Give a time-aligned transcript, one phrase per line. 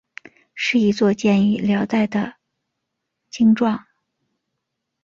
[0.55, 2.33] 是一座建于辽代的
[3.29, 3.85] 经幢。